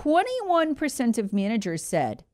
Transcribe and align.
21% 0.00 1.18
of 1.18 1.32
managers 1.32 1.84
said 1.84 2.24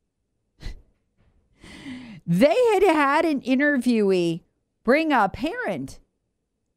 they 2.27 2.57
had 2.75 2.83
had 2.85 3.25
an 3.25 3.41
interviewee 3.41 4.43
bring 4.85 5.13
a 5.13 5.29
parent 5.29 5.99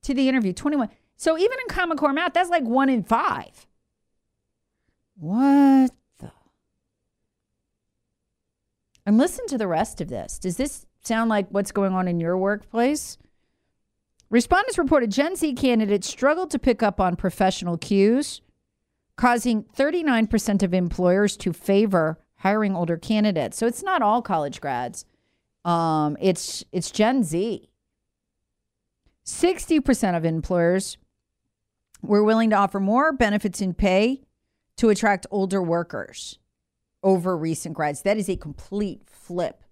to 0.02 0.14
the 0.14 0.28
interview. 0.28 0.52
21. 0.52 0.90
So 1.16 1.38
even 1.38 1.58
in 1.60 1.68
Common 1.68 1.98
Core 1.98 2.14
math, 2.14 2.34
that's 2.34 2.50
like 2.50 2.64
one 2.64 2.90
in 2.90 3.04
five. 3.04 3.68
What 5.16 5.92
the? 6.18 6.32
And 9.06 9.18
listen 9.18 9.46
to 9.48 9.58
the 9.58 9.68
rest 9.68 10.02
of 10.02 10.08
this. 10.08 10.40
Does 10.40 10.58
this 10.58 10.88
sound 11.04 11.30
like 11.30 11.50
what's 11.50 11.72
going 11.72 11.94
on 11.94 12.08
in 12.08 12.20
your 12.20 12.38
workplace? 12.38 13.18
Respondents 14.32 14.78
reported 14.78 15.12
Gen 15.12 15.36
Z 15.36 15.54
candidates 15.54 16.08
struggled 16.08 16.50
to 16.52 16.60
pick 16.60 16.82
up 16.82 17.00
on 17.00 17.16
professional 17.16 17.78
cues 17.78 18.42
causing 19.20 19.66
39% 19.76 20.64
of 20.64 20.74
employers 20.74 21.36
to 21.36 21.52
favor 21.52 22.18
hiring 22.38 22.74
older 22.74 22.96
candidates. 22.96 23.58
So 23.58 23.68
it's 23.68 23.84
not 23.84 24.02
all 24.02 24.22
college 24.22 24.62
grads. 24.62 25.04
Um, 25.66 26.16
it's 26.22 26.64
it's 26.72 26.90
Gen 26.90 27.24
Z. 27.24 27.70
60% 29.26 30.16
of 30.18 30.24
employers 30.24 30.98
were 32.02 32.24
willing 32.24 32.50
to 32.52 32.56
offer 32.56 32.80
more 32.80 33.12
benefits 33.12 33.60
in 33.62 33.74
pay 33.74 34.22
to 34.78 34.88
attract 34.88 35.28
older 35.30 35.62
workers 35.62 36.40
over 37.04 37.36
recent 37.38 37.76
grads. 37.76 38.04
That 38.04 38.18
is 38.18 38.30
a 38.30 38.38
complete 38.38 39.02
flip 39.06 39.66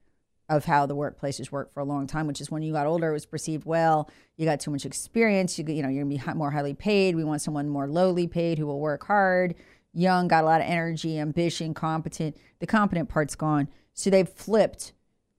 of 0.49 0.65
how 0.65 0.85
the 0.85 0.95
workplaces 0.95 1.51
work 1.51 1.73
for 1.73 1.81
a 1.81 1.85
long 1.85 2.07
time, 2.07 2.25
which 2.25 2.39
is 2.39 2.49
when 2.49 2.63
you 2.63 2.71
got 2.71 2.87
older, 2.87 3.09
it 3.09 3.13
was 3.13 3.25
perceived 3.25 3.65
well, 3.65 4.09
you 4.37 4.45
got 4.45 4.59
too 4.59 4.71
much 4.71 4.85
experience, 4.85 5.59
you 5.59 5.65
you 5.67 5.81
know, 5.81 5.89
you're 5.89 6.03
gonna 6.05 6.15
be 6.15 6.37
more 6.37 6.51
highly 6.51 6.73
paid. 6.73 7.15
We 7.15 7.23
want 7.23 7.41
someone 7.41 7.67
more 7.67 7.87
lowly 7.87 8.27
paid 8.27 8.57
who 8.57 8.65
will 8.65 8.79
work 8.79 9.05
hard, 9.05 9.55
young, 9.93 10.27
got 10.27 10.43
a 10.43 10.47
lot 10.47 10.61
of 10.61 10.67
energy, 10.67 11.19
ambition, 11.19 11.73
competent. 11.73 12.37
The 12.59 12.67
competent 12.67 13.09
part's 13.09 13.35
gone, 13.35 13.67
so 13.93 14.09
they've 14.09 14.29
flipped 14.29 14.93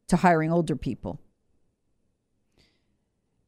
to 0.09 0.17
hiring 0.17 0.53
older 0.53 0.77
people. 0.77 1.20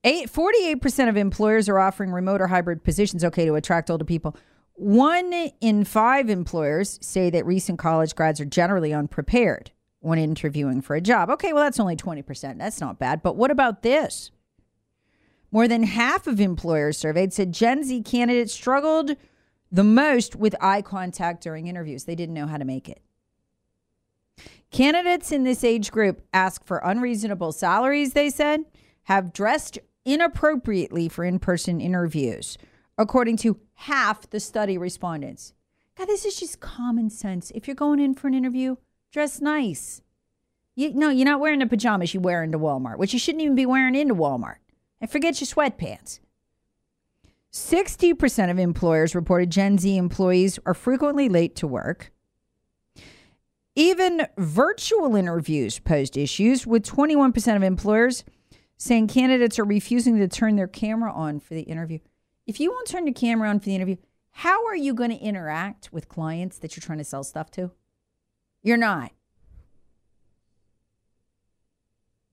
Eight, 0.03 0.33
48% 0.33 1.11
of 1.11 1.17
employers 1.19 1.69
are 1.69 1.79
offering 1.79 2.11
remote 2.11 2.41
or 2.41 2.47
hybrid 2.47 2.83
positions, 2.83 3.23
okay, 3.23 3.45
to 3.45 3.55
attract 3.55 3.91
older 3.91 4.05
people. 4.05 4.35
One 4.73 5.51
in 5.61 5.85
five 5.85 6.31
employers 6.31 6.99
say 7.03 7.29
that 7.29 7.45
recent 7.45 7.79
college 7.79 8.15
grads 8.15 8.41
are 8.41 8.47
generally 8.47 8.95
unprepared 8.95 9.73
when 10.01 10.19
interviewing 10.19 10.81
for 10.81 10.97
a 10.97 11.01
job. 11.01 11.31
Okay, 11.31 11.53
well, 11.53 11.63
that's 11.63 11.81
only 11.81 11.97
20%. 11.97 12.59
That's 12.59 12.81
not 12.81 12.99
bad. 12.99 13.23
But 13.23 13.37
what 13.37 13.51
about 13.51 13.83
this? 13.83 14.31
More 15.53 15.69
than 15.69 15.83
half 15.83 16.27
of 16.27 16.41
employers 16.41 16.97
surveyed 16.97 17.33
said 17.33 17.53
Gen 17.53 17.85
Z 17.85 18.03
candidates 18.03 18.53
struggled 18.53 19.17
the 19.71 19.85
most 19.85 20.37
with 20.37 20.55
eye 20.61 20.83
contact 20.83 21.43
during 21.43 21.67
interviews. 21.67 22.05
They 22.05 22.15
didn't 22.15 22.35
know 22.35 22.47
how 22.47 22.57
to 22.57 22.65
make 22.65 22.89
it. 22.89 23.03
Candidates 24.71 25.33
in 25.33 25.43
this 25.45 25.65
age 25.65 25.91
group 25.91 26.23
ask 26.33 26.65
for 26.65 26.79
unreasonable 26.79 27.53
salaries, 27.53 28.13
they 28.13 28.31
said, 28.31 28.65
have 29.05 29.33
dressed 29.33 29.79
inappropriately 30.05 31.09
for 31.09 31.25
in 31.25 31.39
person 31.39 31.81
interviews, 31.81 32.57
according 32.97 33.37
to 33.39 33.59
half 33.75 34.31
the 34.31 34.41
study 34.41 34.79
respondents. 34.79 35.53
God, 35.99 36.07
this 36.07 36.25
is 36.25 36.39
just 36.39 36.61
common 36.61 37.11
sense. 37.11 37.51
If 37.55 37.67
you're 37.67 37.75
going 37.75 38.01
in 38.01 38.15
for 38.15 38.29
an 38.29 38.35
interview, 38.35 38.77
Dress 39.11 39.41
nice. 39.41 40.03
You, 40.77 40.95
no, 40.95 41.11
you're 41.11 41.25
not 41.25 41.41
wearing 41.41 41.59
the 41.59 41.67
pajamas 41.67 42.15
you 42.15 42.21
wear 42.21 42.43
into 42.43 42.59
Walmart, 42.59 42.99
which 42.99 43.13
you 43.13 43.19
shouldn't 43.19 43.43
even 43.43 43.55
be 43.57 43.67
wearing 43.67 43.95
into 43.95 44.15
Walmart. 44.15 44.57
And 45.01 45.11
forget 45.11 45.41
your 45.41 45.47
sweatpants. 45.47 46.21
60% 47.53 48.51
of 48.51 48.59
employers 48.59 49.15
reported 49.15 49.51
Gen 49.51 49.79
Z 49.79 49.97
employees 49.97 50.59
are 50.65 50.75
frequently 50.75 51.29
late 51.29 51.57
to 51.57 51.67
work. 51.67 52.13
Even 53.75 54.27
virtual 54.39 55.17
interviews 55.17 55.79
posed 55.79 56.17
issues, 56.17 56.67
with 56.67 56.85
21% 56.85 57.57
of 57.57 57.63
employers 57.63 58.25
saying 58.77 59.09
candidates 59.09 59.59
are 59.59 59.65
refusing 59.65 60.19
to 60.19 60.29
turn 60.29 60.57
their 60.57 60.69
camera 60.69 61.13
on 61.13 61.41
for 61.41 61.55
the 61.55 61.63
interview. 61.63 61.99
If 62.47 62.61
you 62.61 62.71
won't 62.71 62.89
turn 62.89 63.07
your 63.07 63.15
camera 63.15 63.49
on 63.49 63.59
for 63.59 63.67
the 63.67 63.75
interview, 63.75 63.97
how 64.31 64.67
are 64.67 64.77
you 64.77 64.95
going 64.95 65.11
to 65.11 65.17
interact 65.17 65.93
with 65.93 66.09
clients 66.09 66.59
that 66.59 66.77
you're 66.77 66.83
trying 66.83 66.99
to 66.99 67.05
sell 67.05 67.25
stuff 67.25 67.51
to? 67.53 67.73
You're 68.63 68.77
not. 68.77 69.13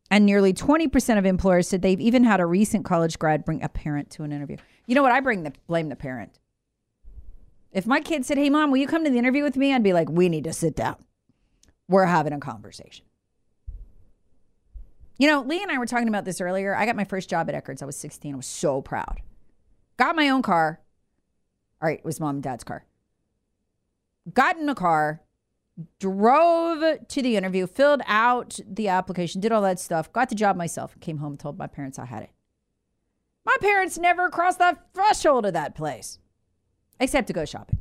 And 0.10 0.26
nearly 0.26 0.54
20% 0.54 1.18
of 1.18 1.26
employers 1.26 1.68
said 1.68 1.82
they've 1.82 2.00
even 2.00 2.24
had 2.24 2.40
a 2.40 2.46
recent 2.46 2.86
college 2.86 3.20
grad 3.20 3.44
bring 3.44 3.62
a 3.62 3.70
parent 3.70 4.10
to 4.12 4.24
an 4.24 4.32
interview. 4.32 4.58
You 4.86 4.96
know 4.96 5.04
what? 5.04 5.12
I 5.12 5.20
bring 5.20 5.44
the 5.44 5.54
blame 5.68 5.90
the 5.90 5.96
parent. 5.96 6.40
If 7.74 7.86
my 7.86 8.00
kid 8.00 8.26
said, 8.26 8.38
"Hey 8.38 8.50
mom, 8.50 8.72
will 8.72 8.78
you 8.78 8.88
come 8.88 9.04
to 9.04 9.10
the 9.10 9.18
interview 9.18 9.44
with 9.44 9.58
me?" 9.58 9.74
I'd 9.74 9.84
be 9.84 9.94
like, 9.94 10.10
"We 10.10 10.30
need 10.30 10.46
to 10.46 10.54
sit 10.54 10.76
down. 10.76 10.96
We're 11.90 12.06
having 12.06 12.32
a 12.32 12.40
conversation." 12.40 13.06
You 15.20 15.28
know, 15.28 15.42
Lee 15.42 15.62
and 15.62 15.72
I 15.72 15.78
were 15.78 15.86
talking 15.86 16.08
about 16.08 16.26
this 16.26 16.40
earlier. 16.40 16.76
I 16.76 16.86
got 16.86 16.96
my 16.96 17.04
first 17.04 17.30
job 17.30 17.50
at 17.50 17.56
Eckerd's. 17.56 17.82
I 17.82 17.86
was 17.86 17.98
16. 17.98 18.34
I 18.34 18.38
was 18.38 18.46
so 18.46 18.82
proud. 18.82 19.22
Got 19.98 20.16
my 20.16 20.30
own 20.30 20.42
car. 20.42 20.80
All 21.82 21.88
right, 21.88 22.00
it 22.00 22.06
was 22.06 22.20
mom 22.20 22.36
and 22.36 22.44
dad's 22.44 22.64
car. 22.64 22.86
Got 24.34 24.58
in 24.58 24.70
a 24.70 24.76
car, 24.76 25.22
drove 26.00 27.08
to 27.08 27.22
the 27.22 27.36
interview, 27.38 27.68
filled 27.68 28.02
out 28.08 28.60
the 28.68 28.88
application, 28.88 29.42
did 29.42 29.52
all 29.52 29.62
that 29.62 29.80
stuff, 29.80 30.12
got 30.12 30.30
the 30.30 30.36
job 30.36 30.56
myself, 30.56 31.00
came 31.00 31.18
home, 31.20 31.34
and 31.34 31.40
told 31.40 31.58
my 31.58 31.68
parents 31.68 32.00
I 32.00 32.06
had 32.06 32.24
it. 32.24 32.32
My 33.46 33.56
parents 33.62 33.98
never 33.98 34.30
crossed 34.30 34.60
the 34.60 34.78
threshold 34.94 35.46
of 35.46 35.54
that 35.54 35.76
place, 35.76 36.20
except 37.00 37.28
to 37.28 37.34
go 37.34 37.46
shopping. 37.46 37.80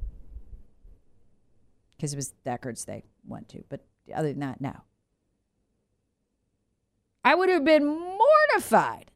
Because 1.96 2.12
it 2.12 2.16
was 2.16 2.34
Eckerd's 2.46 2.84
they 2.84 3.04
went 3.26 3.48
to. 3.48 3.64
But 3.68 3.84
other 4.14 4.28
than 4.28 4.40
that, 4.40 4.60
no. 4.60 4.82
I 7.24 7.34
would 7.34 7.48
have 7.48 7.64
been 7.64 7.84
mortified. 7.86 9.10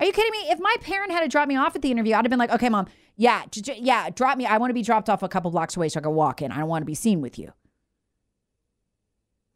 Are 0.00 0.06
you 0.06 0.12
kidding 0.12 0.32
me? 0.32 0.50
If 0.50 0.58
my 0.58 0.74
parent 0.80 1.12
had 1.12 1.20
to 1.20 1.28
drop 1.28 1.46
me 1.46 1.56
off 1.56 1.76
at 1.76 1.82
the 1.82 1.90
interview, 1.90 2.14
I'd 2.14 2.24
have 2.24 2.30
been 2.30 2.38
like, 2.38 2.50
okay, 2.50 2.68
mom, 2.68 2.86
yeah, 3.16 3.44
j- 3.50 3.60
j- 3.60 3.78
yeah, 3.80 4.10
drop 4.10 4.36
me. 4.36 4.44
I 4.46 4.58
want 4.58 4.70
to 4.70 4.74
be 4.74 4.82
dropped 4.82 5.08
off 5.08 5.22
a 5.22 5.28
couple 5.28 5.50
blocks 5.50 5.76
away 5.76 5.88
so 5.88 6.00
I 6.00 6.02
can 6.02 6.12
walk 6.12 6.42
in. 6.42 6.50
I 6.50 6.58
don't 6.58 6.68
want 6.68 6.82
to 6.82 6.86
be 6.86 6.94
seen 6.94 7.20
with 7.20 7.38
you. 7.38 7.52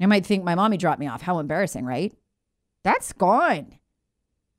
I 0.01 0.07
might 0.07 0.25
think 0.25 0.45
my 0.45 0.55
mommy 0.55 0.77
dropped 0.77 1.01
me 1.01 1.07
off. 1.07 1.23
How 1.23 1.39
embarrassing, 1.39 1.85
right? 1.85 2.15
That's 2.83 3.13
gone. 3.13 3.79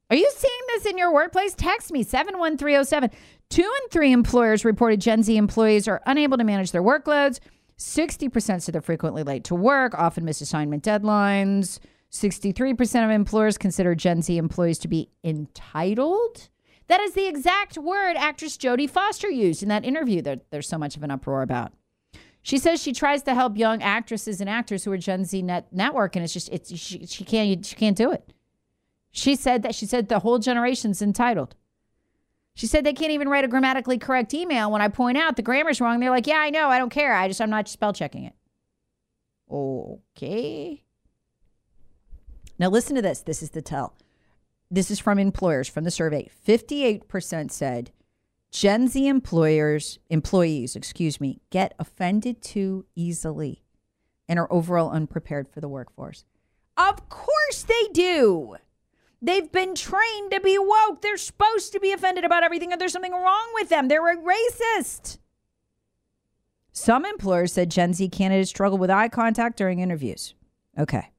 Are 0.10 0.16
you 0.16 0.30
seeing 0.36 0.62
this 0.68 0.86
in 0.86 0.98
your 0.98 1.14
workplace? 1.14 1.54
Text 1.56 1.92
me 1.92 2.04
71307. 2.04 3.10
Two 3.50 3.62
and 3.62 3.92
three 3.92 4.12
employers 4.12 4.66
reported 4.66 5.02
Gen 5.02 5.24
Z 5.24 5.36
employees 5.36 5.88
are 5.88 6.02
unable 6.06 6.38
to 6.38 6.44
manage 6.44 6.72
their 6.72 6.84
workloads. 6.84 7.40
60% 7.78 8.62
said 8.62 8.76
they're 8.76 8.82
frequently 8.82 9.24
late 9.24 9.44
to 9.46 9.56
work, 9.56 9.98
often 9.98 10.24
miss 10.26 10.42
assignment 10.42 10.84
deadlines. 10.84 11.80
63% 12.12 13.06
of 13.06 13.10
employers 13.10 13.58
consider 13.58 13.96
Gen 13.96 14.22
Z 14.22 14.38
employees 14.38 14.78
to 14.80 14.88
be 14.88 15.10
entitled. 15.24 16.50
That 16.88 17.00
is 17.00 17.14
the 17.14 17.28
exact 17.28 17.78
word 17.78 18.18
actress 18.18 18.58
Jodie 18.58 18.90
Foster 18.90 19.30
used 19.30 19.64
in 19.64 19.70
that 19.70 19.86
interview 19.86 20.22
that 20.24 20.52
there's 20.52 20.68
so 20.68 20.78
much 20.78 20.98
of 20.98 21.04
an 21.04 21.12
uproar 21.12 21.42
about. 21.42 21.72
She 22.44 22.58
says 22.58 22.82
she 22.82 22.94
tries 22.94 23.24
to 23.24 23.36
help 23.36 23.58
young 23.58 23.84
actresses 23.84 24.42
and 24.42 24.50
actors 24.50 24.84
who 24.84 24.92
are 24.92 24.98
Gen 24.98 25.26
Z 25.26 25.42
net 25.42 25.68
network, 25.72 26.16
and 26.16 26.24
it's 26.24 26.34
just 26.34 26.50
it's 26.50 26.76
she, 26.76 27.06
she 27.06 27.24
can't 27.24 27.66
she 27.66 27.76
can't 27.76 27.98
do 27.98 28.12
it. 28.12 28.34
She 29.12 29.36
said 29.36 29.62
that 29.64 29.76
she 29.76 29.86
said 29.86 30.10
the 30.10 30.20
whole 30.20 30.40
generation's 30.40 31.02
entitled. 31.02 31.56
She 32.56 32.68
said 32.68 32.84
they 32.84 32.94
can't 32.94 33.12
even 33.12 33.30
write 33.30 33.46
a 33.46 33.48
grammatically 33.48 33.98
correct 33.98 34.34
email 34.34 34.72
when 34.72 34.82
I 34.82 34.88
point 34.88 35.18
out 35.18 35.36
the 35.36 35.42
grammar's 35.42 35.80
wrong. 35.80 36.00
They're 36.00 36.10
like, 36.10 36.28
"Yeah, 36.28 36.40
I 36.40 36.50
know. 36.50 36.70
I 36.70 36.80
don't 36.80 36.90
care. 36.90 37.14
I 37.14 37.28
just 37.28 37.42
I'm 37.42 37.50
not 37.50 37.68
spell 37.68 37.94
checking 37.94 38.24
it." 38.24 38.34
Okay. 39.50 40.84
Now 42.58 42.70
listen 42.70 42.96
to 42.96 43.02
this. 43.02 43.22
This 43.22 43.44
is 43.44 43.52
the 43.52 43.62
tell. 43.62 43.96
This 44.70 44.90
is 44.90 45.00
from 45.00 45.20
employers 45.20 45.68
from 45.68 45.84
the 45.84 45.92
survey. 45.92 46.30
58% 46.48 47.52
said 47.52 47.92
Gen 48.52 48.90
Z 48.90 49.08
employers, 49.08 49.98
employees, 50.10 50.76
excuse 50.76 51.22
me, 51.22 51.40
get 51.50 51.74
offended 51.80 52.42
too 52.42 52.86
easily 52.96 53.64
and 54.28 54.38
are 54.38 54.52
overall 54.52 54.92
unprepared 54.92 55.48
for 55.48 55.62
the 55.62 55.70
workforce. 55.70 56.26
Of 56.76 57.08
course 57.10 57.64
they 57.64 57.88
do. 57.94 58.58
They've 59.22 59.52
been 59.52 59.76
trained 59.76 60.32
to 60.32 60.42
be 60.42 60.58
woke. 60.58 61.02
They're 61.02 61.18
supposed 61.18 61.72
to 61.74 61.80
be 61.80 61.92
offended 61.92 62.26
about 62.26 62.44
everything 62.44 62.72
and 62.72 62.82
there's 62.82 62.92
something 62.92 63.14
wrong 63.14 63.52
with 63.54 63.70
them. 63.70 63.88
They're 63.88 64.12
a 64.12 64.18
racist. 64.18 65.20
Some 66.74 67.06
employers 67.06 67.54
said 67.54 67.72
Gen 67.72 67.94
Z 67.94 68.10
candidates 68.10 68.50
struggle 68.50 68.78
with 68.78 68.90
eye 68.90 69.10
contact 69.10 69.58
during 69.58 69.80
interviews. 69.80 70.34
Okay. 70.78 71.12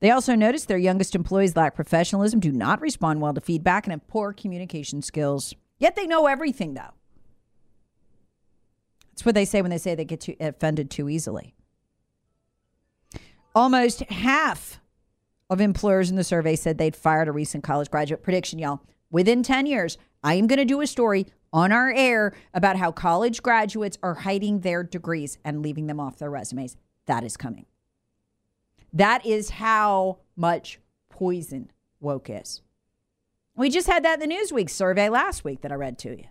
They 0.00 0.10
also 0.10 0.34
noticed 0.34 0.68
their 0.68 0.78
youngest 0.78 1.14
employees 1.14 1.56
lack 1.56 1.74
professionalism, 1.74 2.40
do 2.40 2.52
not 2.52 2.80
respond 2.80 3.20
well 3.20 3.34
to 3.34 3.40
feedback, 3.40 3.86
and 3.86 3.92
have 3.92 4.06
poor 4.06 4.32
communication 4.32 5.02
skills. 5.02 5.54
Yet 5.78 5.96
they 5.96 6.06
know 6.06 6.26
everything, 6.26 6.74
though. 6.74 6.94
That's 9.10 9.26
what 9.26 9.34
they 9.34 9.44
say 9.44 9.62
when 9.62 9.70
they 9.70 9.78
say 9.78 9.94
they 9.94 10.04
get 10.04 10.20
too 10.20 10.36
offended 10.38 10.90
too 10.90 11.08
easily. 11.08 11.54
Almost 13.54 14.00
half 14.04 14.80
of 15.50 15.60
employers 15.60 16.10
in 16.10 16.16
the 16.16 16.22
survey 16.22 16.54
said 16.54 16.78
they'd 16.78 16.94
fired 16.94 17.26
a 17.26 17.32
recent 17.32 17.64
college 17.64 17.90
graduate. 17.90 18.22
Prediction, 18.22 18.60
y'all. 18.60 18.80
Within 19.10 19.42
10 19.42 19.66
years, 19.66 19.98
I 20.22 20.34
am 20.34 20.46
going 20.46 20.58
to 20.58 20.64
do 20.64 20.80
a 20.80 20.86
story 20.86 21.26
on 21.52 21.72
our 21.72 21.90
air 21.90 22.34
about 22.54 22.76
how 22.76 22.92
college 22.92 23.42
graduates 23.42 23.98
are 24.02 24.14
hiding 24.14 24.60
their 24.60 24.84
degrees 24.84 25.38
and 25.44 25.62
leaving 25.62 25.86
them 25.86 25.98
off 25.98 26.18
their 26.18 26.30
resumes. 26.30 26.76
That 27.06 27.24
is 27.24 27.36
coming. 27.36 27.66
That 28.92 29.24
is 29.26 29.50
how 29.50 30.18
much 30.36 30.78
poison 31.10 31.70
woke 32.00 32.30
is. 32.30 32.62
We 33.56 33.70
just 33.70 33.88
had 33.88 34.04
that 34.04 34.22
in 34.22 34.28
the 34.28 34.34
Newsweek 34.34 34.70
survey 34.70 35.08
last 35.08 35.44
week 35.44 35.62
that 35.62 35.72
I 35.72 35.74
read 35.74 35.98
to 35.98 36.10
you. 36.10 36.24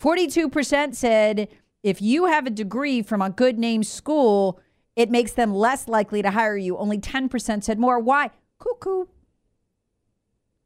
42% 0.00 0.94
said 0.94 1.48
if 1.82 2.00
you 2.00 2.26
have 2.26 2.46
a 2.46 2.50
degree 2.50 3.02
from 3.02 3.22
a 3.22 3.30
good 3.30 3.58
name 3.58 3.82
school, 3.82 4.58
it 4.96 5.10
makes 5.10 5.32
them 5.32 5.54
less 5.54 5.88
likely 5.88 6.22
to 6.22 6.30
hire 6.30 6.56
you. 6.56 6.76
Only 6.76 6.98
10% 6.98 7.62
said 7.62 7.78
more. 7.78 7.98
Why? 7.98 8.30
Cuckoo. 8.58 9.06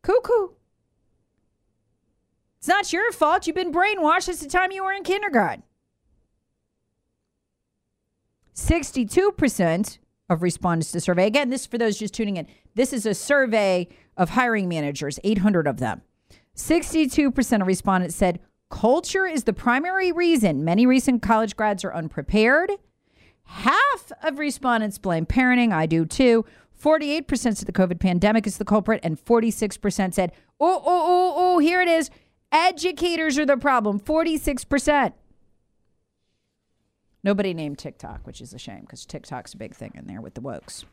Cuckoo. 0.03 0.51
It's 2.59 2.69
not 2.69 2.93
your 2.93 3.13
fault. 3.13 3.47
You've 3.47 3.57
been 3.57 3.73
brainwashed 3.73 4.23
since 4.23 4.41
the 4.41 4.49
time 4.49 4.73
you 4.73 4.85
were 4.85 4.93
in 4.93 5.03
kindergarten. 5.03 5.65
62% 8.55 9.99
of 10.29 10.43
respondents 10.43 10.93
to 10.93 11.01
survey. 11.01 11.27
Again, 11.27 11.51
this 11.51 11.67
for 11.67 11.79
those 11.79 11.99
just 11.99 12.15
tuning 12.15 12.37
in. 12.37 12.47
This 12.75 12.93
is 12.93 13.07
a 13.07 13.15
survey 13.15 13.89
of 14.17 14.31
hiring 14.31 14.69
managers, 14.69 15.19
800 15.25 15.67
of 15.67 15.79
them. 15.79 16.03
62% 16.57 17.61
of 17.61 17.67
respondents 17.67 18.15
said 18.15 18.41
culture 18.71 19.27
is 19.27 19.45
the 19.45 19.53
primary 19.53 20.13
reason 20.13 20.65
many 20.65 20.87
recent 20.87 21.23
college 21.23 21.57
grads 21.57 21.85
are 21.85 21.95
unprepared. 21.95 22.73
Half 23.45 24.13
of 24.23 24.39
respondents 24.39 24.99
blame 24.99 25.27
parenting. 25.27 25.73
I 25.73 25.87
do 25.87 26.07
too. 26.07 26.45
48% 26.83 27.27
said 27.57 27.67
the 27.67 27.73
COVID 27.73 28.01
pandemic 28.01 28.47
is 28.47 28.59
the 28.59 28.65
culprit, 28.65 29.01
and 29.03 29.23
46% 29.23 30.15
said, 30.15 30.33
oh, 30.61 30.83
oh, 30.85 30.85
oh, 30.87 31.35
oh, 31.37 31.59
here 31.59 31.81
it 31.81 31.89
is. 31.89 32.11
Educators 32.53 33.39
are 33.39 33.47
the 33.47 33.57
problem. 33.57 34.01
46%. 34.01 35.13
Nobody 37.25 37.55
named 37.55 37.79
TikTok, 37.79 38.27
which 38.27 38.43
is 38.43 38.53
a 38.53 38.59
shame 38.59 38.83
because 38.83 39.07
TikTok's 39.07 39.55
a 39.55 39.57
big 39.57 39.75
thing 39.75 39.93
in 39.95 40.07
there 40.07 40.21
with 40.21 40.35
the 40.35 40.43
wokes. 40.43 40.85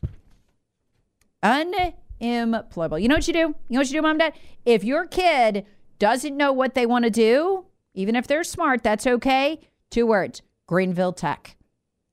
Unemployable. 1.43 2.97
You 2.97 3.09
know 3.09 3.15
what 3.15 3.27
you 3.27 3.33
do? 3.33 3.39
You 3.39 3.55
know 3.69 3.79
what 3.81 3.87
you 3.89 3.97
do, 3.97 4.01
mom, 4.01 4.17
dad? 4.17 4.33
If 4.65 4.85
your 4.85 5.05
kid 5.05 5.65
doesn't 5.99 6.37
know 6.37 6.53
what 6.53 6.73
they 6.73 6.85
want 6.85 7.03
to 7.03 7.11
do, 7.11 7.65
even 7.93 8.15
if 8.15 8.27
they're 8.27 8.45
smart, 8.45 8.81
that's 8.81 9.05
okay. 9.05 9.59
Two 9.89 10.07
words 10.07 10.41
Greenville 10.67 11.13
Tech. 11.13 11.57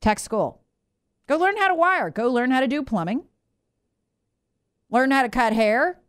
Tech 0.00 0.19
school. 0.19 0.62
Go 1.29 1.37
learn 1.37 1.56
how 1.56 1.69
to 1.69 1.75
wire. 1.75 2.11
Go 2.11 2.29
learn 2.29 2.50
how 2.50 2.61
to 2.61 2.67
do 2.67 2.82
plumbing. 2.82 3.25
Learn 4.91 5.12
how 5.12 5.23
to 5.23 5.29
cut 5.29 5.53
hair. 5.53 6.00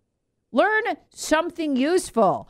Learn 0.52 0.84
something 1.12 1.76
useful. 1.76 2.50